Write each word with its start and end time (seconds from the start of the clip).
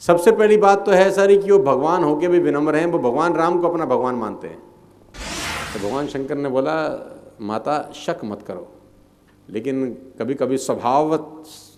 सबसे 0.00 0.32
पहली 0.32 0.56
बात 0.56 0.86
तो 0.86 0.92
है 0.92 1.10
सर 1.10 1.36
कि 1.36 1.52
वो 1.52 1.58
भगवान 1.58 2.04
होके 2.04 2.28
भी 2.28 2.38
विनम्र 2.38 2.76
हैं, 2.76 2.86
वो 2.86 2.98
भगवान 2.98 3.34
राम 3.34 3.60
को 3.60 3.68
अपना 3.68 3.84
भगवान 3.84 4.14
मानते 4.14 4.48
हैं। 4.48 4.62
तो 5.74 5.88
भगवान 5.88 6.06
शंकर 6.06 6.34
ने 6.34 6.48
बोला, 6.48 7.06
माता, 7.40 7.92
शक 7.94 8.16
मत 8.24 8.42
करो। 8.42 8.72
लेकिन 9.50 9.90
कभी 9.90 10.34
कभी 10.34 10.58
स्वभाव 10.58 11.28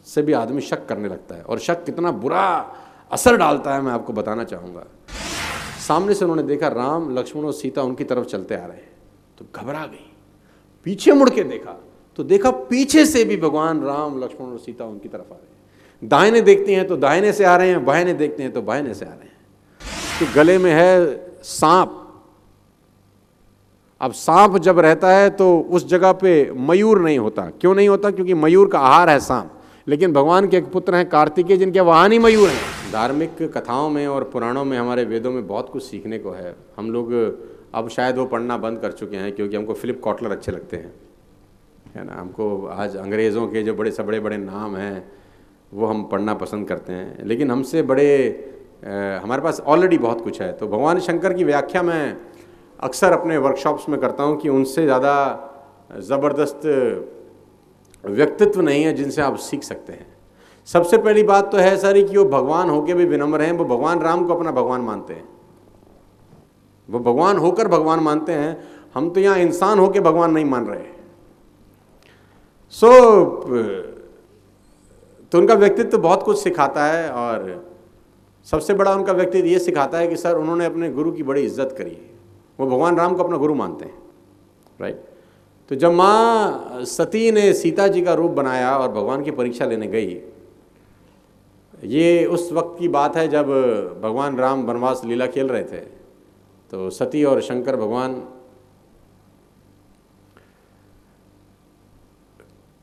से 0.07 0.23
भी 0.23 0.33
आदमी 0.33 0.61
शक 0.61 0.87
करने 0.87 1.09
लगता 1.09 1.35
है 1.35 1.43
और 1.43 1.59
शक 1.59 1.85
कितना 1.85 2.11
बुरा 2.11 2.77
असर 3.11 3.37
डालता 3.37 3.75
है, 3.75 3.83
मैं 3.83 3.93
आपको 3.93 4.13
बताना 4.13 4.45
चाहूँगा। 4.45 4.85
सामने 5.89 6.15
से 6.15 6.25
उन्होंने 6.25 6.43
देखा 6.43 6.69
राम, 6.69 7.19
लक्ष्मण 7.19 7.45
और 7.45 7.53
सीता 7.53 7.83
उनकी 7.83 8.05
तरफ़ 8.05 8.25
चलते 8.25 8.55
आ 8.55 8.67
रहे 8.67 8.77
हैं। 8.77 8.93
तो 9.39 9.47
घबरा 9.57 9.87
गई। 9.87 10.13
पीछे 10.85 11.13
मुड़ 11.13 11.31
के 11.31 11.45
देखा। 11.45 11.81
तो 12.17 12.25
देखा 12.25 12.51
पीछे 12.51 13.07
से 13.07 13.25
भी 13.25 13.37
भगवान 13.37 13.83
राम, 13.83 14.25
लक्ष्मण 14.25 14.49
और 14.49 14.59
सीता 14.59 14.85
उनकी 14.85 15.09
तरफ़ 15.09 15.33
आ 15.33 15.37
रहे 15.37 15.51
हैं। 15.51 15.58
दाहिने 16.05 16.41
देखते 16.41 16.75
हैं 16.75 16.87
तो 16.87 16.97
दाहिने 16.97 17.33
से 17.33 17.45
आ 17.45 17.57
रहे 17.57 17.69
हैं 17.69 17.85
बाहिने 17.85 18.15
देखते 18.15 18.43
हैं 18.43 18.53
तो 18.53 18.63
बाहिने 18.63 18.95
से 18.95 19.05
आ 19.05 19.09
रहे 19.09 19.19
हैं। 19.19 19.37
तो 20.21 20.27
गले 20.35 20.59
में 20.59 20.71
है 20.73 21.17
सांप। 21.43 22.05
अब 24.01 24.13
सांप 24.13 24.57
जब 24.59 24.79
रहता 24.79 25.11
है 25.11 25.31
तो 25.31 25.61
उस 25.61 25.89
जगह 25.89 26.13
पे 26.13 26.53
मयूर 26.53 27.01
नहीं 27.01 27.19
होता। 27.19 27.43
क्यों 27.61 27.75
नहीं 27.75 27.89
होता? 27.89 28.11
क्योंकि 28.11 28.35
मयूर 28.35 28.69
का 28.69 28.79
आहार 28.79 29.11
है 29.11 29.21
सांप। 29.21 29.55
लेकिन 29.89 30.13
भगवान 30.13 30.49
के 30.49 30.57
एक 30.57 30.67
पुत्र 30.67 30.95
हैं 30.95 31.09
कार्तिकेय, 31.09 31.57
जिनके 31.57 31.81
वाहन 31.81 32.13
ही 32.13 32.19
मयूर 32.19 32.49
हैं। 32.49 32.93
धार्मिक 32.93 33.43
कथाओं 33.43 33.91
में 33.91 34.07
और 34.07 34.25
पुराणों 34.25 34.65
में, 34.65 34.79
हमारे 34.79 35.05
वेदों 35.05 35.33
में 35.33 35.47
बहुत 35.47 35.71
कुछ 35.71 35.83
सीखने 35.83 36.19
को 36.19 36.31
है। 36.31 36.57
हम 36.77 36.91
लोग 36.91 37.13
अब 37.75 37.89
शायद 37.89 38.17
वो 38.17 38.25
पढ़ना 38.27 38.57
बंद 38.57 38.79
कर 38.79 38.93
चुके 38.93 39.17
हैं, 39.17 39.33
क्योंकि 39.33 39.57
हमको 39.57 39.75
फिलिप 39.75 40.01
कॉटलर 40.01 40.31
अच्छे 40.31 40.53
लगते 40.53 40.77
हैं। 40.77 40.93
है 41.95 42.05
ना? 42.07 42.21
हमको 42.21 42.67
आज 42.67 42.97
अंग्रेज़ों 42.97 43.47
के 43.47 43.63
जो 43.63 43.75
बड़े 43.75 43.91
से 43.91 44.03
बड़े 44.03 44.21
बड़े 44.21 44.37
नाम 44.37 44.77
हैं 44.77 45.18
वो 45.73 45.87
हम 45.87 46.03
पढ़ना 46.05 46.35
पसंद 46.35 46.69
करते 46.69 46.93
हैं। 46.93 47.25
लेकिन 47.25 47.51
हमसे 47.51 47.83
बड़े 47.85 48.09
आ, 48.79 49.19
हमारे 49.19 49.43
पास 49.43 49.61
ऑलरेडी 49.61 49.99
बहुत 49.99 50.21
कुछ 50.21 50.41
है। 50.43 50.53
तो 50.53 50.67
भगवान 50.69 50.99
शंकर 51.01 51.33
की 51.33 51.45
व्याख्या 51.45 51.83
मैं 51.83 52.17
अक्सर 52.81 53.13
अपने 53.13 53.37
वर्कशॉप्स 53.39 53.89
में 53.89 53.99
करता 54.01 54.23
हूँ 54.23 54.37
कि 54.41 54.49
उनसे 54.49 54.85
ज़्यादा 54.85 55.15
ज़बरदस्त 56.01 56.61
व्यक्तित्व 58.05 58.61
नहीं 58.61 58.85
है 58.85 58.93
जिनसे 58.93 59.23
आप 59.23 59.37
सीख 59.39 59.63
सकते 59.63 59.93
हैं। 59.93 60.07
सबसे 60.69 60.99
पहली 60.99 61.23
बात 61.23 61.51
तो 61.53 61.59
है 61.59 61.77
सर 61.77 62.01
कि 62.03 62.17
वो 62.17 62.25
भगवान 62.27 62.71
होके 62.71 62.95
भी 62.95 63.05
विनम्र 63.07 63.43
हैं। 63.43 63.53
वो 63.53 63.65
भगवान 63.67 64.01
राम 64.01 64.25
को 64.27 64.35
अपना 64.35 64.51
भगवान 64.53 64.81
मानते 64.81 65.15
हैं। 65.15 65.29
वो 66.89 66.99
भगवान 67.01 67.37
होकर 67.39 67.69
भगवान 67.69 68.01
मानते 68.01 68.33
हैं। 68.35 68.57
हम 68.95 69.11
तो 69.11 69.21
यहाँ 69.21 69.39
इंसान 69.39 69.79
होकर 69.79 70.01
भगवान 70.03 70.33
नहीं 70.33 70.45
मान 70.45 70.67
रहे 70.67 70.85
सो 72.75 72.87
so, 72.87 73.98
तो 75.33 75.39
उनका 75.39 75.55
व्यक्तित्व 75.55 75.91
तो 75.91 75.99
बहुत 75.99 76.23
कुछ 76.23 76.39
सिखाता 76.39 76.85
है 76.85 77.11
और 77.13 77.65
सबसे 78.47 78.75
बड़ा 78.75 78.95
उनका 78.95 79.13
व्यक्तित्व 79.13 79.47
ये 79.47 79.59
सिखाता 79.59 79.99
है 79.99 80.07
कि, 80.09 80.17
सर, 80.17 80.37
उन्होंने 80.37 80.65
अपने 80.65 80.91
गुरु 80.91 81.13
की 81.13 81.23
बड़ी 81.23 81.43
इज़्ज़त 81.43 81.75
करी 81.79 81.91
है। 81.91 82.17
वो 82.59 82.67
भगवान 82.67 82.97
राम 82.97 83.15
को 83.15 83.23
अपना 83.25 83.37
गुरु 83.37 83.55
मानते 83.55 83.85
हैं। 83.85 83.99
राइट 84.81 85.05
तो 85.71 85.75
जब 85.75 85.93
माँ 85.93 86.85
सती 86.87 87.31
ने 87.31 87.53
सीता 87.53 87.87
जी 87.89 88.03
का 88.03 88.15
रूप 88.15 88.31
बनाया 88.31 88.77
और 88.77 88.93
भगवान 88.93 89.23
की 89.23 89.31
परीक्षा 89.33 89.65
लेने 89.67 89.87
गई, 89.87 90.17
ये 91.85 92.25
उस 92.27 92.51
वक्त 92.53 92.79
की 92.79 92.89
बात 92.89 93.17
है 93.17 93.27
जब 93.29 93.47
भगवान 94.03 94.37
राम 94.37 94.65
वनवास 94.65 95.03
लीला 95.05 95.27
खेल 95.27 95.49
रहे 95.49 95.65
थे। 95.65 95.81
तो 96.71 96.89
सती 96.91 97.25
और 97.25 97.41
शंकर 97.41 97.77
भगवान 97.77 98.15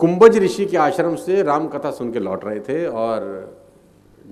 कुंभज 0.06 0.38
ऋषि 0.38 0.66
के 0.66 0.78
आश्रम 0.78 1.16
से 1.18 1.42
राम 1.44 1.68
कथा 1.68 1.92
सुन 1.92 2.12
के 2.14 2.20
लौट 2.20 2.44
रहे 2.46 2.60
थे 2.60 2.86
और 2.88 3.24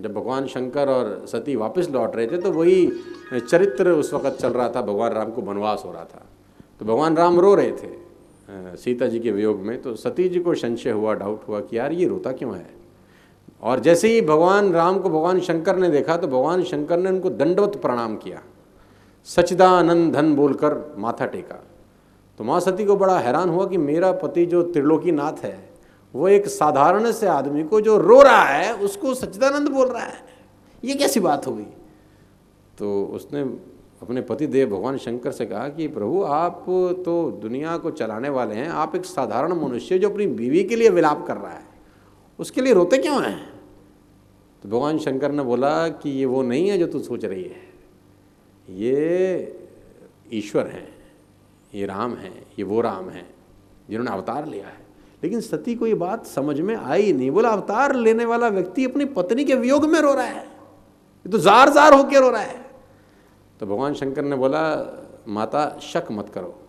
जब 0.02 0.13
भगवान 0.13 0.47
शंकर 0.47 0.89
और 0.89 1.25
सती 1.27 1.55
वापस 1.55 1.89
लौट 1.89 2.16
रहे 2.16 2.27
थे 2.27 2.38
तो 2.38 2.52
वही 2.52 2.85
चरित्र 3.31 3.91
उस 3.91 4.13
वक़्त 4.13 4.38
चल 4.41 4.51
रहा 4.51 4.67
था, 4.69 4.81
भगवान 4.81 5.11
राम 5.11 5.31
को 5.31 5.41
वनवास 5.41 5.83
हो 5.85 5.91
रहा 5.91 6.03
था। 6.03 6.21
तो 6.79 6.85
भगवान 6.85 7.17
राम 7.17 7.39
रो 7.39 7.55
रहे 7.55 7.71
थे 7.71 8.78
सीता 8.78 9.07
जी 9.07 9.19
के 9.19 9.31
वियोग 9.31 9.59
में। 9.59 9.81
तो 9.81 9.95
सती 9.95 10.29
जी 10.29 10.39
को 10.39 10.56
संशय 10.56 10.91
हुआ 10.91 11.13
डाउट 11.16 11.47
हुआ 11.47 11.59
कि 11.62 11.78
यार 11.78 11.94
ये 11.94 12.07
रोता 12.07 12.31
क्यों 12.33 12.56
है? 12.56 12.69
और 13.63 13.79
जैसे 13.79 14.07
ही 14.07 14.22
भगवान 14.23 14.72
राम 14.73 15.00
को 15.00 15.09
भगवान 15.09 15.39
शंकर 15.41 15.78
ने 15.78 15.89
देखा 15.89 16.17
तो 16.17 16.28
भगवान 16.28 16.63
शंकर 16.66 17.00
ने 17.00 17.09
उनको 17.09 17.29
दंडवत 17.31 17.81
प्रणाम 17.81 18.16
किया। 18.17 18.41
सचिदानंद 19.28 20.13
धन 20.13 20.33
बोलकर 20.35 20.81
माथा 21.00 21.25
टेका। 21.28 21.63
तो 22.38 22.44
माँ 22.44 22.59
सती 22.59 22.85
को 22.85 22.95
बड़ा 22.95 23.19
हैरान 23.19 23.49
हुआ 23.49 23.66
कि 23.66 23.77
मेरा 23.77 24.11
पति 24.11 24.45
जो 24.45 24.63
त्रिलोकी 24.63 25.11
नाथ 25.11 25.45
है, 25.45 25.69
वो 26.16 26.27
एक 26.27 26.47
साधारण 26.47 27.11
से 27.11 27.27
आदमी 27.27 27.63
को 27.63 27.81
जो 27.81 27.97
रो 27.97 28.21
रहा 28.21 28.44
है, 28.44 28.75
उसको 28.75 29.13
सच्चिदानंद 29.13 29.67
बोल 29.67 29.88
रहा 29.88 30.03
है। 30.03 30.13
ये 30.83 30.95
कैसी 30.95 31.19
बात 31.19 31.47
हो 31.47 31.55
गई? 31.55 31.66
तो 32.77 33.05
उसने 33.05 33.41
अपने 34.01 34.21
पति 34.21 34.47
देव 34.47 34.69
भगवान 34.69 34.97
शंकर 34.97 35.31
से 35.31 35.45
कहा 35.45 35.69
कि, 35.69 35.88
प्रभु, 35.88 36.23
आप 36.23 36.66
तो 37.05 37.31
दुनिया 37.31 37.77
को 37.77 37.91
चलाने 37.91 38.29
वाले 38.29 38.55
हैं। 38.55 38.69
आप 38.69 38.95
एक 38.95 39.05
साधारण 39.05 39.53
मनुष्य 39.53 40.00
जो 40.00 40.09
अपनी 40.09 40.27
बीवी 40.27 40.63
के 40.63 40.75
लिए 40.75 40.89
विलाप 40.89 41.27
कर 41.27 41.38
रहा 41.38 41.51
है। 41.51 41.63
उसके 42.39 42.61
लिए 42.61 42.73
रोते 42.73 42.97
क्यों 42.97 43.23
हैं? 43.23 43.53
तो 44.63 44.69
भगवान 44.69 44.97
शंकर 44.97 45.31
ने 45.31 45.44
बोला 45.44 45.88
कि, 45.88 46.09
ये 46.09 46.25
वो 46.25 46.41
नहीं 46.41 46.69
है 46.69 46.77
जो 46.77 46.88
तू 46.88 47.00
सोच 47.00 47.25
रही 47.25 47.44
है। 47.44 47.73
ये 48.69 49.59
ईश्वर 50.33 50.67
हैं। 50.67 50.93
ये 51.73 51.85
राम 51.85 52.13
हैं, 52.13 52.45
ये 52.59 52.63
वो 52.63 52.81
राम 52.81 53.09
हैं, 53.09 53.34
जिन्होंने 53.89 54.11
अवतार 54.11 54.45
लिया 54.45 54.67
है। 54.67 54.84
लेकिन 55.23 55.41
सती 55.41 55.75
को 55.75 55.88
ये 55.88 55.94
बात 55.94 56.25
समझ 56.25 56.59
में 56.59 56.75
आई 56.75 57.13
नहीं। 57.13 57.31
बोला, 57.31 57.50
अवतार 57.50 57.95
लेने 57.95 58.25
वाला 58.25 58.47
व्यक्ति 58.47 58.85
अपनी 58.85 59.06
पत्नी 59.06 59.45
के 59.45 59.56
वियोग 59.56 59.85
में 59.85 60.00
रो 60.00 60.13
रहा 60.13 60.23
है। 60.23 60.44
ये 60.44 61.29
तो 61.29 61.38
जार 61.38 61.69
जार 61.69 61.94
होकर 61.94 62.19
रो 62.19 62.29
रहा 62.29 62.41
है। 62.41 62.66
तो 63.59 63.66
भगवान 63.66 63.94
शंकर 63.94 64.22
ने 64.22 64.35
बोला, 64.35 64.94
माता, 65.28 65.79
शक 65.81 66.03
मत 66.12 66.29
करो। 66.29 66.59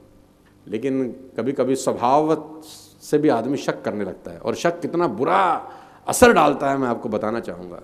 लेकिन 0.68 1.08
कभी 1.08 1.52
कभी 1.52 1.76
स्वभाव 1.76 2.60
से 3.02 3.18
भी 3.18 3.28
आदमी 3.28 3.56
शक 3.56 3.82
करने 3.82 4.04
लगता 4.04 4.30
है। 4.30 4.38
और 4.38 4.54
शक 4.54 4.80
कितना 4.80 5.06
बुरा 5.08 5.72
असर 6.06 6.32
डालता 6.32 6.70
है, 6.70 6.78
मैं 6.78 6.88
आपको 6.88 7.08
बताना 7.08 7.40
चाहूँगा। 7.40 7.80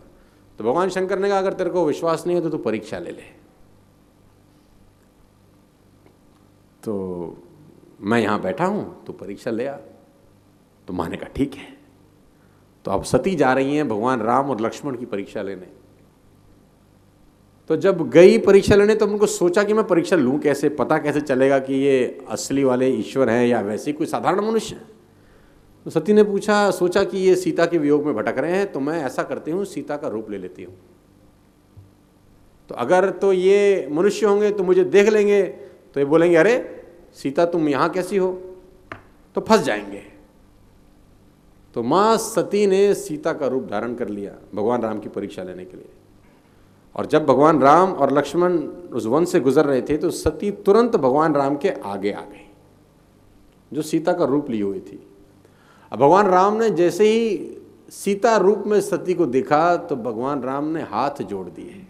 तो 0.58 0.64
भगवान 0.64 0.88
शंकर 0.88 1.18
ने 1.18 1.28
कहा, 1.28 1.38
अगर 1.38 1.52
तेरे 1.52 1.70
को 1.70 1.86
विश्वास 1.86 2.26
नहीं 2.26 2.36
है 2.36 2.42
तो 2.42 2.50
तू 2.50 2.58
परीक्षा 2.58 2.98
ले 2.98 3.10
ले। 3.10 3.39
तो 6.82 6.94
मैं 8.00 8.20
यहाँ 8.20 8.40
बैठा 8.42 8.64
हूँ 8.64 9.04
तो 9.06 9.12
परीक्षा 9.12 9.50
ले 9.50 9.66
आ। 9.66 9.76
तो 10.88 10.92
माने 10.92 11.16
का 11.16 11.26
ठीक 11.26 11.54
है। 11.54 11.66
तो 12.84 12.90
अब 12.90 13.02
सती 13.04 13.34
जा 13.34 13.52
रही 13.52 13.76
हैं 13.76 13.88
भगवान 13.88 14.20
राम 14.22 14.50
और 14.50 14.60
लक्ष्मण 14.60 14.96
की 14.96 15.06
परीक्षा 15.06 15.42
लेने। 15.42 15.66
तो 17.70 17.76
जब 17.76 18.08
गई 18.10 18.38
परीक्षा 18.38 18.76
लेने 18.76 18.94
तो 18.94 19.06
उनको 19.06 19.26
सोचा 19.26 19.62
कि 19.62 19.74
मैं 19.74 19.86
परीक्षा 19.86 20.16
लूँ 20.16 20.38
कैसे, 20.38 20.68
पता 20.70 20.98
कैसे 20.98 21.20
चलेगा 21.20 21.58
कि 21.58 21.74
ये 21.74 22.18
असली 22.28 22.64
वाले 22.64 22.88
ईश्वर 22.90 23.30
हैं 23.30 23.46
या 23.46 23.60
वैसे 23.60 23.92
कोई 23.92 24.06
साधारण 24.06 24.40
मनुष्य 24.40 24.76
है। 24.76 24.88
तो 25.86 25.90
सती 25.90 26.12
ने 26.12 26.22
पूछा, 26.24 26.70
सोचा 26.70 27.02
कि 27.04 27.18
ये 27.18 27.34
सीता 27.36 27.66
के 27.66 27.78
वियोग 27.78 28.06
में 28.06 28.14
भटक 28.14 28.38
रहे 28.38 28.56
हैं 28.56 28.72
तो 28.72 28.80
मैं 28.80 29.02
ऐसा 29.04 29.22
करती 29.22 29.50
हूँ, 29.50 29.64
सीता 29.64 29.96
का 29.96 30.08
रूप 30.08 30.30
ले 30.30 30.38
लेती 30.38 30.62
हूँ। 30.62 30.74
तो 32.70 32.74
अगर 32.76 33.08
तो 33.12 33.32
ये 33.32 33.88
मनुष्य 33.92 34.26
होंगे 34.26 34.50
तो 34.50 34.64
मुझे 34.64 34.84
देख 34.86 35.08
लेंगे 35.08 35.42
तो 35.94 36.00
ये 36.00 36.06
बोलेंगे, 36.06 36.36
अरे, 36.36 36.84
सीता 37.14 37.44
तुम 37.44 37.68
यहाँ 37.68 37.88
कैसी 37.90 38.16
हो? 38.16 38.32
तो 39.36 39.40
फंस 39.40 39.60
जाएँगे। 39.60 40.02
तो 41.74 41.82
माँ 41.82 42.16
सती 42.16 42.66
ने 42.66 42.94
सीता 42.94 43.32
का 43.32 43.46
रूप 43.46 43.66
धारण 43.70 43.94
कर 43.94 44.08
लिया 44.08 44.32
भगवान 44.54 44.82
राम 44.82 44.98
की 45.00 45.08
परीक्षा 45.08 45.42
लेने 45.42 45.64
के 45.64 45.76
लिए। 45.76 45.88
और 46.96 47.06
जब 47.06 47.26
भगवान 47.26 47.60
राम 47.60 47.92
और 47.92 48.12
लक्ष्मण 48.12 48.58
उस 48.92 49.06
वन 49.06 49.24
से 49.24 49.40
गुजर 49.40 49.64
रहे 49.64 49.82
थे 49.82 49.96
तो 49.96 50.10
सती 50.10 50.50
तुरंत 50.50 50.96
भगवान 50.96 51.34
राम 51.34 51.56
के 51.56 51.68
आगे 51.68 52.12
आ 52.12 52.20
गई, 52.20 52.48
जो 53.72 53.82
सीता 53.82 54.12
का 54.12 54.24
रूप 54.24 54.50
ली 54.50 54.60
हुई 54.60 54.80
थी। 54.80 55.06
अब 55.92 55.98
भगवान 55.98 56.26
राम 56.26 56.56
ने 56.56 56.70
जैसे 56.70 57.04
ही 57.04 57.56
सीता 57.90 58.36
रूप 58.36 58.64
में 58.66 58.80
सती 58.80 59.14
को 59.14 59.26
देखा 59.26 59.76
तो 59.76 59.96
भगवान 59.96 60.42
राम 60.42 60.64
ने 60.64 60.82
हाथ 60.82 61.22
जोड़ 61.22 61.46
दिए। 61.48 61.86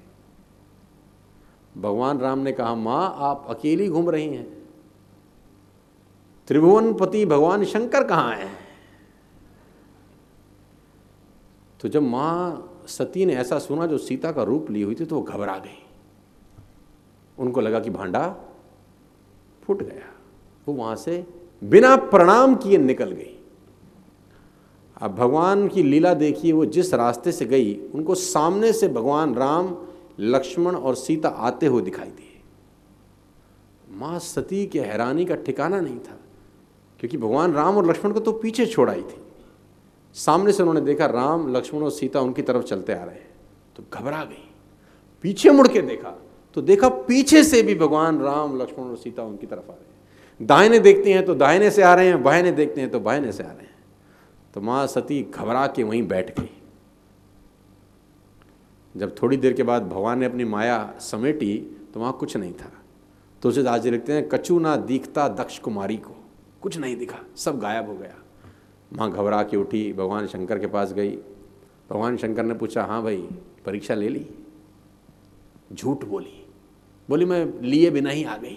भगवान 1.80 2.18
राम 2.18 2.38
ने 2.38 2.52
कहा, 2.52 2.74
माँ, 2.74 3.14
आप 3.16 3.46
अकेली 3.48 3.88
घूम 3.88 4.10
रही 4.10 4.28
हैं। 4.28 4.60
त्रिभुवनपति 6.46 7.26
भगवान 7.26 7.64
शंकर 7.64 8.04
कहाँ 8.04 8.36
हैं? 8.36 8.56
तो 11.80 11.88
जब 11.88 12.02
माँ 12.02 12.66
सती 12.86 13.26
ने 13.26 13.34
ऐसा 13.34 13.58
सुना 13.58 13.86
जो 13.86 13.98
सीता 13.98 14.32
का 14.32 14.42
रूप 14.42 14.70
ली 14.70 14.82
हुई 14.82 14.94
थी 14.94 15.04
तो 15.04 15.16
वो 15.16 15.22
घबरा 15.22 15.58
गई। 15.58 15.86
उनको 17.38 17.60
लगा 17.60 17.80
कि 17.80 17.90
भांडा 17.90 18.36
फूट 19.62 19.82
गया। 19.82 20.14
वो 20.68 20.74
वहाँ 20.74 20.96
से 20.96 21.26
बिना 21.64 21.96
प्रणाम 21.96 22.54
किए 22.54 22.78
निकल 22.78 23.10
गई। 23.10 23.36
अब 25.00 25.14
भगवान 25.14 25.68
की 25.68 25.82
लीला 25.82 26.14
देखिए, 26.14 26.52
वो 26.52 26.64
जिस 26.64 26.94
रास्ते 26.94 27.32
से 27.32 27.44
गई, 27.44 27.88
उनको 27.94 28.14
सामने 28.14 28.72
से 28.72 28.88
भगवान 28.88 29.34
राम 29.34 29.86
लक्ष्मण 30.20 30.74
और 30.74 30.94
सीता 30.94 31.28
आते 31.28 31.66
हुए 31.66 31.82
दिखाई 31.82 32.08
दिए। 32.08 32.40
माँ 33.90 34.18
सती 34.18 34.66
के 34.66 34.80
हैरानी 34.80 35.24
का 35.24 35.34
ठिकाना 35.36 35.80
नहीं 35.80 35.98
था, 35.98 36.16
क्योंकि 37.00 37.16
भगवान 37.16 37.52
राम 37.52 37.76
और 37.76 37.86
लक्ष्मण 37.86 38.12
को 38.12 38.20
तो 38.20 38.32
पीछे 38.32 38.66
छोड़ाई 38.66 39.02
थी। 39.02 39.20
सामने 40.16 40.52
से 40.52 40.62
उन्होंने 40.62 40.80
देखा 40.80 41.06
राम, 41.06 41.48
लक्ष्मण 41.56 41.82
और 41.82 41.90
सीता 41.90 42.20
उनकी 42.20 42.42
तरफ़ 42.42 42.64
चलते 42.64 42.92
आ 42.92 43.04
रहे 43.04 43.14
हैं 43.14 43.28
तो 43.76 43.84
घबरा 43.92 44.24
गई। 44.24 44.48
पीछे 45.24 45.50
मुड़ 45.50 45.68
के 45.68 45.82
देखा 45.82 46.16
तो 46.56 46.62
देखा 46.62 46.88
पीछे 46.88 47.42
से 47.44 47.62
भी 47.62 47.74
भगवान 47.74 48.20
राम, 48.20 48.56
लक्ष्मण 48.58 48.84
और 48.84 48.96
सीता 48.96 49.22
उनकी 49.22 49.46
तरफ़ 49.46 49.70
आ 49.70 49.74
रहे 49.74 49.80
हैं। 49.80 50.46
दाहिने 50.46 50.78
देखते 50.78 51.12
हैं 51.12 51.24
तो 51.24 51.34
दाहिने 51.34 51.70
से 51.70 51.82
आ 51.82 51.94
रहे 51.94 52.06
हैं 52.06 52.22
बाहिने 52.22 52.52
देखते 52.52 52.80
हैं 52.80 52.90
तो 52.90 53.00
बाहिने 53.00 53.32
से 53.32 53.42
आ 53.42 53.46
रहे 53.46 53.62
हैं। 53.62 53.78
तो 54.54 54.60
माँ 54.60 54.86
सती 54.86 55.22
घबरा 55.34 55.66
के 55.66 55.82
वहीं 55.82 56.06
बैठ 56.08 56.38
गई। 56.40 56.50
जब 58.94 59.14
थोड़ी 59.22 59.36
देर 59.36 59.52
के 59.52 59.62
बाद 59.62 59.82
भगवान 59.82 60.18
ने 60.18 60.26
अपनी 60.26 60.44
माया 60.44 60.94
समेटी 61.00 61.56
तो 61.94 62.00
वहाँ 62.00 62.12
कुछ 62.12 62.36
नहीं 62.36 62.52
था। 62.52 62.72
तो 63.42 63.48
उसे 63.48 63.66
आज 63.68 63.86
लिखते 63.88 64.12
हैं 64.12 64.28
कचू 64.28 64.58
ना 64.58 64.76
दिखता 64.76 65.28
दक्ष 65.28 65.58
कुमारी 65.58 65.96
को। 65.96 66.16
कुछ 66.62 66.76
नहीं 66.78 66.96
दिखा, 66.96 67.18
सब 67.36 67.58
गायब 67.58 67.88
हो 67.88 67.94
गया। 67.94 68.14
माँ 68.92 69.10
घबरा 69.10 69.42
के 69.42 69.56
उठी, 69.56 69.92
भगवान 69.92 70.26
शंकर 70.26 70.58
के 70.58 70.66
पास 70.66 70.92
गई। 70.92 71.10
भगवान 71.90 72.16
शंकर 72.16 72.44
ने 72.44 72.54
पूछा 72.54 72.84
हाँ 72.84 73.02
भाई, 73.02 73.22
परीक्षा 73.66 73.94
ले 73.94 74.08
ली? 74.08 74.26
झूठ 75.72 76.04
बोली। 76.04 76.46
बोली, 77.08 77.24
मैं 77.24 77.60
लिए 77.60 77.90
बिना 77.90 78.10
ही 78.10 78.24
आ 78.24 78.36
गई, 78.36 78.54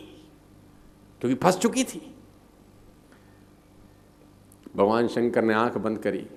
क्योंकि 1.22 1.36
फंस 1.36 1.58
चुकी 1.58 1.84
थी। 1.84 2.02
भगवान 4.76 5.08
शंकर 5.08 5.44
ने 5.44 5.54
आँख 5.54 5.78
बंद 5.78 5.98
करी। 5.98 6.28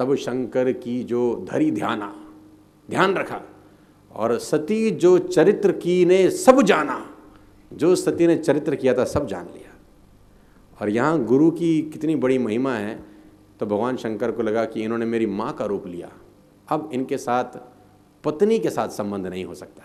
तब 0.00 0.14
शंकर 0.16 0.70
की 0.72 1.02
जो 1.04 1.22
धरी 1.50 1.70
ध्याना, 1.70 2.06
ध्यान 2.88 3.14
रखा 3.14 3.40
और 4.10 4.38
सती 4.38 4.90
जो 4.92 5.18
चरित्र 5.18 5.72
की 5.72 6.04
ने 6.04 6.30
सब 6.30 6.62
जाना, 6.62 7.04
जो 7.70 7.94
सती 7.96 8.26
ने 8.26 8.36
चरित्र 8.38 8.76
किया 8.76 8.94
था 8.94 9.04
सब 9.04 9.26
जान 9.26 9.46
लिया। 9.46 9.74
और 10.78 10.88
यहाँ 10.88 11.24
गुरु 11.24 11.50
की 11.50 11.80
कितनी 11.82 12.14
बड़ी 12.16 12.38
महिमा 12.38 12.74
है 12.74 12.98
तो 13.60 13.66
भगवान 13.66 13.96
शंकर 13.96 14.30
को 14.30 14.42
लगा 14.42 14.64
कि 14.64 14.82
इन्होंने 14.82 15.06
मेरी 15.06 15.26
माँ 15.26 15.52
का 15.52 15.64
रूप 15.64 15.86
लिया। 15.86 16.10
अब 16.68 16.90
इनके 16.92 17.18
साथ 17.18 17.58
पत्नी 18.24 18.58
के 18.58 18.70
साथ 18.70 18.88
संबंध 18.88 19.26
नहीं 19.26 19.44
हो 19.44 19.54
सकता। 19.54 19.82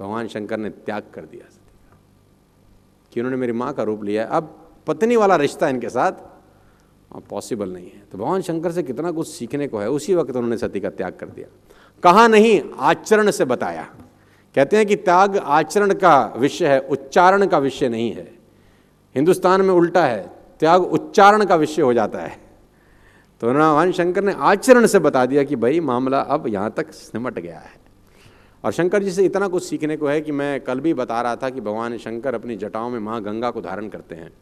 भगवान 0.00 0.28
शंकर 0.28 0.58
ने 0.58 0.70
त्याग 0.70 1.10
कर 1.14 1.24
दिया 1.24 1.48
सती 1.48 1.78
का 1.80 1.98
कि 3.12 3.20
उन्होंने 3.20 3.36
मेरी 3.36 3.52
माँ 3.52 3.72
का 3.72 3.82
रूप 3.82 4.04
लिया। 4.04 4.26
अब 4.26 4.56
पत्नी 4.86 5.16
वाला 5.16 5.36
रिश्ता 5.36 5.68
इनके 5.68 5.88
साथ 5.88 6.28
पॉसिबल 7.18 7.68
नहीं 7.68 7.86
है। 7.86 8.02
तो 8.12 8.18
भगवान 8.18 8.42
शंकर 8.42 8.72
से 8.72 8.82
कितना 8.82 9.10
कुछ 9.10 9.28
सीखने 9.28 9.68
को 9.68 9.78
है, 9.78 9.90
उसी 9.90 10.14
वक्त 10.14 10.36
उन्होंने 10.36 10.56
सती 10.56 10.80
का 10.80 10.90
त्याग 10.90 11.12
कर 11.12 11.26
दिया। 11.26 11.46
कहा 12.02 12.28
नहीं, 12.28 12.62
आचरण 12.78 13.30
से 13.30 13.44
बताया। 13.44 13.82
कहते 14.54 14.76
हैं 14.76 14.86
कि 14.86 14.96
त्याग 14.96 15.36
आचरण 15.36 15.94
का 15.94 16.34
विषय 16.36 16.66
है, 16.66 16.80
उच्चारण 16.80 17.46
का 17.46 17.58
विषय 17.58 17.88
नहीं 17.88 18.12
है। 18.12 18.38
हिंदुस्तान 19.14 19.60
में 19.60 19.74
उल्टा 19.74 20.06
है, 20.06 20.30
त्याग 20.60 20.82
उच्चारण 20.82 21.44
का 21.44 21.56
विषय 21.56 21.82
हो 21.82 21.94
जाता 21.94 22.18
है। 22.18 22.40
तो 23.40 23.50
भगवान 23.50 23.92
शंकर 23.92 24.24
ने 24.24 24.32
आचरण 24.32 24.86
से 24.86 24.98
बता 24.98 25.26
दिया 25.26 25.42
कि 25.42 25.56
भाई, 25.56 25.80
मामला 25.80 26.20
अब 26.20 26.44
यहाँ 26.46 26.70
तक 26.70 26.92
सिमट 26.92 27.38
गया 27.38 27.58
है। 27.58 27.80
और 28.64 28.72
शंकर 28.72 29.02
जी 29.02 29.10
से 29.10 29.24
इतना 29.24 29.48
कुछ 29.48 29.62
सीखने 29.62 29.96
को 29.96 30.06
है 30.06 30.20
कि 30.20 30.32
मैं 30.32 30.60
कल 30.60 30.80
भी 30.80 30.94
बता 30.94 31.22
रहा 31.22 31.36
था 31.36 31.50
कि 31.50 31.60
भगवान 31.60 31.98
शंकर 31.98 32.34
अपनी 32.34 32.56
जटाओं 32.56 32.90
में 32.90 32.98
माँ 32.98 33.22
गंगा 33.22 33.50
को 33.50 33.60
धारण 33.60 33.88
करते 33.88 34.14
हैं। 34.14 34.32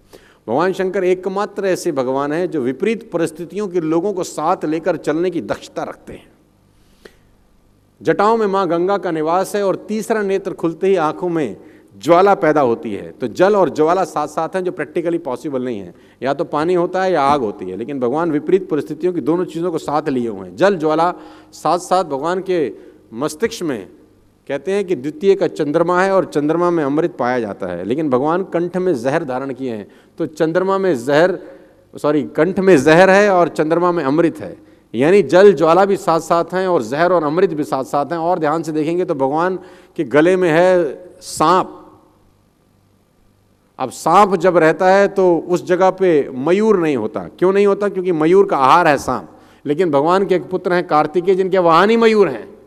भगवान 0.49 0.73
शंकर 0.73 1.05
एकमात्र 1.05 1.67
ऐसे 1.67 1.93
भगवान 1.93 2.33
हैं 2.33 2.51
जो 2.51 2.61
विपरीत 2.61 3.11
परिस्थितियों 3.11 3.67
के 3.69 3.81
लोगों 3.81 4.13
को 4.13 4.23
साथ 4.23 4.65
लेकर 4.65 4.97
चलने 4.97 5.31
की 5.31 5.41
दक्षता 5.41 5.83
रखते 5.83 6.13
हैं। 6.13 6.31
जटाओं 8.01 8.37
में 8.37 8.47
माँ 8.47 8.67
गंगा 8.69 8.97
का 8.99 9.11
निवास 9.11 9.55
है 9.57 9.63
और 9.63 9.77
तीसरा 9.89 10.23
नेत्र 10.23 10.53
खुलते 10.53 10.87
ही 10.87 10.97
आँखों 10.97 11.29
में 11.29 11.57
ज्वाला 11.97 12.35
पैदा 12.35 12.61
होती 12.61 12.95
है। 12.95 13.11
तो 13.11 13.29
जल 13.29 13.57
और 13.57 13.71
ज्वाला 13.71 14.05
साथ 14.05 14.29
साथ 14.29 14.57
हैं 14.57 14.65
जो 14.65 14.73
प्रैक्टिकली 14.73 15.19
पॉसिबल 15.19 15.65
नहीं 15.65 15.81
है। 15.81 15.95
या 16.23 16.35
तो 16.35 16.45
पानी 16.45 16.75
होता 16.75 17.03
है 17.03 17.13
या 17.13 17.23
आग 17.23 17.41
होती 17.41 17.71
है, 17.71 17.77
लेकिन 17.77 18.01
भगवान 18.01 18.31
विपरीत 18.31 18.69
परिस्थितियों 18.69 19.13
की 19.13 19.21
दोनों 19.21 19.45
चीज़ों 19.45 19.73
को 19.73 19.79
साथ 19.79 20.09
लिए 20.09 20.29
हुए 20.29 20.49
हैं। 20.49 20.57
जल, 20.57 20.77
ज्वाला 20.77 21.15
साथ 21.53 21.79
साथ 21.79 22.05
भगवान 22.05 22.41
के 22.41 22.73
मस्तिष्क 23.15 23.63
में 23.63 23.89
कहते 24.49 24.73
हैं 24.73 24.85
कि 24.85 24.95
द्वितीय 24.95 25.35
का 25.35 25.47
चंद्रमा 25.47 26.03
है 26.03 26.13
और 26.13 26.25
चंद्रमा 26.25 26.71
में 26.71 26.85
अमृत 26.85 27.17
पाया 27.19 27.41
जाता 27.41 27.67
है। 27.67 27.85
लेकिन 27.85 28.11
भगवान 28.11 28.43
कंठ 28.43 28.77
में 28.77 28.95
जहर 28.95 29.25
धारण 29.25 29.53
किए 29.53 29.73
हैं। 29.73 29.89
तो 30.19 30.27
चंद्रमा 30.27 30.79
में 30.79 31.05
जहर 31.07 31.39
सॉरी 32.03 32.23
कंठ 32.23 32.59
में 32.59 32.77
जहर 32.77 33.11
है 33.11 33.31
और 33.31 33.49
चंद्रमा 33.49 33.93
में 33.93 34.05
अमृत 34.05 34.41
है। 34.41 34.57
यानी 34.95 35.23
जल 35.23 35.53
ज्वाला 35.53 35.85
भी 35.85 35.97
साथ 35.97 36.21
साथ 36.21 36.45
हैं 36.45 36.69
और 36.69 36.83
जहर 36.83 37.13
और 37.13 37.25
अमृत 37.25 37.55
भी 37.55 37.65
साथ 37.65 37.85
साथ 37.85 38.07
हैं। 38.07 38.19
और 38.19 38.39
ध्यान 38.39 38.63
से 38.63 38.73
देखेंगे 38.73 39.05
तो 39.05 39.15
भगवान 39.15 39.57
के 39.97 40.05
गले 40.05 40.37
में 40.37 40.51
है 40.51 40.99
सांप। 41.21 41.75
अब 43.79 43.91
सांप 43.91 44.37
जब 44.37 44.57
रहता 44.57 44.91
है 44.91 45.09
तो 45.09 45.39
उस 45.39 45.67
जगह 45.67 45.91
पे 45.91 46.31
मयूर 46.31 46.79
नहीं 46.79 46.97
होता। 46.97 47.21
क्यों 47.21 47.53
नहीं 47.53 47.67
होता? 47.67 47.89
क्योंकि 47.89 48.13
मयूर 48.13 48.47
का 48.47 48.57
आहार 48.57 48.89
है 48.89 48.99
सांप। 48.99 49.29
लेकिन 49.67 49.91
भगवान 49.91 50.27
के 50.27 50.35
एक 50.35 50.51
पुत्र 50.51 50.73
हैं 50.73 50.87
कार्तिकेय, 50.87 51.35
जिनके 51.35 51.59
वाहन 51.59 51.91
ही 51.91 51.97
मयूर 51.97 52.29
हैं। 52.29 52.58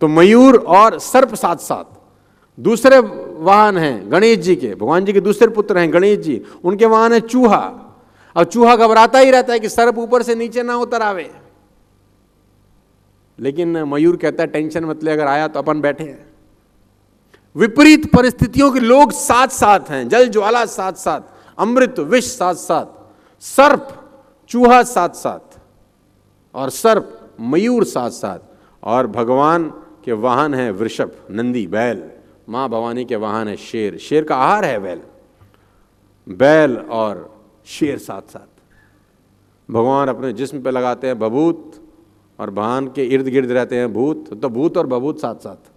तो 0.00 0.08
मयूर 0.08 0.56
और 0.56 0.98
सर्प 0.98 1.34
साथ 1.34 1.56
साथ। 1.56 1.84
दूसरे 2.60 2.98
वाहन 3.38 3.78
हैं, 3.78 4.12
गणेश 4.12 4.38
जी 4.38 4.56
के। 4.56 4.74
भगवान 4.74 5.04
जी 5.04 5.12
के 5.12 5.20
दूसरे 5.20 5.48
पुत्र 5.48 5.78
हैं, 5.78 5.92
गणेश 5.92 6.18
जी। 6.18 6.42
उनके 6.64 6.86
वाहन 6.86 7.12
है 7.12 7.20
चूहा। 7.20 7.86
अब 8.36 8.44
चूहा 8.44 8.76
घबराता 8.76 9.18
ही 9.18 9.30
रहता 9.30 9.52
है 9.52 9.60
कि 9.60 9.68
सर्प 9.68 9.98
ऊपर 9.98 10.22
से 10.22 10.34
नीचे 10.34 10.62
ना 10.62 10.76
उतर 10.76 11.02
आवे। 11.02 11.34
लेकिन 13.40 13.82
मयूर 13.82 14.16
कहता 14.16 14.42
है, 14.42 14.46
टेंशन 14.46 14.84
मतलब 14.84 15.12
अगर 15.12 15.26
आया 15.26 15.48
तो 15.48 15.58
अपन 15.58 15.80
बैठे 15.80 16.04
हैं। 16.04 16.30
विपरीत 17.56 18.16
परिस्थितियों 18.16 18.72
के 18.72 18.80
लोग 18.80 19.12
साथ 19.12 19.48
साथ 19.48 19.80
हैं। 19.80 20.08
जल 20.08 20.28
ज्वाला 20.28 20.64
साथ 20.64 20.92
साथ, 20.92 21.20
अमृत 21.58 21.98
विष 21.98 22.24
साथ 22.24 22.54
साथ, 22.54 22.86
सर्प 23.40 24.10
चूहा 24.48 24.82
साथ 24.82 25.08
साथ, 25.08 25.58
और 26.54 26.70
सर्प 26.70 27.30
मयूर 27.40 27.84
साथ 27.84 28.10
साथ। 28.10 28.38
और 28.84 29.06
भगवान 29.06 29.79
के 30.04 30.12
वाहन 30.12 30.54
है 30.54 30.70
वृषभ, 30.70 31.12
नंदी, 31.30 31.66
बैल। 31.66 32.02
माँ 32.48 32.68
भवानी 32.68 33.04
के 33.04 33.16
वाहन 33.16 33.48
है 33.48 33.56
शेर। 33.56 33.96
शेर 33.98 34.24
का 34.24 34.36
आहार 34.36 34.64
है 34.64 34.78
बैल। 34.78 35.00
बैल 36.26 36.76
और 36.76 37.40
शेर 37.66 37.98
साथ 37.98 38.22
साथ 38.22 39.72
भगवान 39.72 40.08
अपने 40.08 40.32
जिस्म 40.32 40.62
पे 40.62 40.70
लगाते 40.70 41.06
हैं 41.06 41.18
बभूत 41.18 41.72
और 42.38 42.50
वाहन 42.50 42.86
के 42.86 43.04
इर्द 43.04 43.28
गिर्द 43.28 43.50
रहते 43.50 43.76
हैं 43.76 43.92
भूत। 43.92 44.40
तो 44.42 44.48
भूत 44.48 44.76
और 44.76 44.86
बभूत 44.86 45.20
साथ 45.20 45.34
साथ 45.34 45.70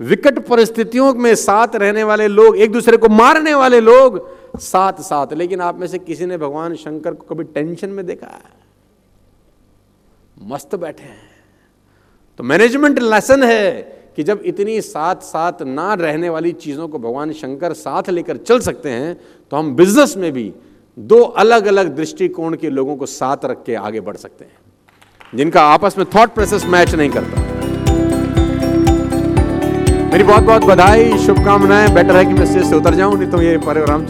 विकट 0.00 0.38
परिस्थितियों 0.46 1.14
में 1.14 1.34
साथ 1.34 1.76
रहने 1.76 2.04
वाले 2.04 2.28
लोग, 2.28 2.56
एक 2.56 2.72
दूसरे 2.72 2.96
को 2.96 3.08
मारने 3.08 3.54
वाले 3.54 3.80
लोग 3.80 4.20
साथ 4.58 4.92
साथ 4.92 5.32
लेकिन 5.32 5.60
आप 5.60 5.78
में 5.78 5.86
से 5.86 5.98
किसी 5.98 6.26
ने 6.26 6.38
भगवान 6.38 6.74
शंकर 6.74 7.14
को 7.14 7.34
कभी 7.34 7.44
टेंशन 7.44 7.90
में 7.90 8.06
देखा 8.06 8.26
है? 8.26 8.58
मस्त 10.42 10.74
बैठे 10.74 11.02
हैं। 11.02 11.27
तो 12.38 12.44
मैनेजमेंट 12.44 12.98
लेसन 12.98 13.42
है 13.42 13.70
कि 14.16 14.22
जब 14.22 14.42
इतनी 14.46 14.80
साथ 14.80 15.22
साथ 15.22 15.62
ना 15.62 15.94
रहने 15.94 16.28
वाली 16.28 16.52
चीज़ों 16.54 16.86
को 16.88 16.98
भगवान 16.98 17.32
शंकर 17.32 17.72
साथ 17.72 18.10
लेकर 18.10 18.36
चल 18.38 18.60
सकते 18.60 18.90
हैं 18.90 19.14
तो 19.52 19.56
हम 19.56 19.74
बिज़नेस 19.76 20.16
में 20.16 20.30
भी 20.32 20.52
दो 20.98 21.18
अलग 21.42 21.66
अलग 21.66 21.94
दृष्टिकोण 21.96 22.56
के 22.56 22.70
लोगों 22.70 22.96
को 22.96 23.06
साथ 23.06 23.44
रख 23.44 23.64
के 23.66 23.74
आगे 23.76 24.00
बढ़ 24.00 24.16
सकते 24.16 24.44
हैं, 24.44 24.52
जिनका 25.32 25.62
आपस 25.64 25.98
में 25.98 26.06
थॉट 26.14 26.34
प्रोसेस 26.34 26.64
मैच 26.66 26.94
नहीं 26.94 27.10
करता। 27.10 27.42
मेरी 30.06 30.24
बहुत 30.24 30.42
बहुत 30.42 30.64
बधाई, 30.64 31.18
शुभकामनाएँ 31.18 31.88
बेटर 31.94 32.16
है 32.16 32.24
कि 32.24 32.32
मैं 32.34 32.46
से 32.46 32.76
उतर 32.76 32.94
जाऊँ, 32.94 33.18
नहीं 33.18 33.30
तो 33.30 33.42
ये 33.42 33.56
प्रोग्राम 33.60 34.06